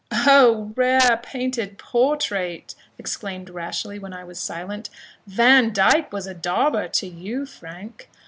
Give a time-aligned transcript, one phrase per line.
[0.25, 4.89] "O rare painted portrait!" exclaimed Rashleigh, when I was silent
[5.27, 8.09] "Vandyke was a dauber to you, Frank.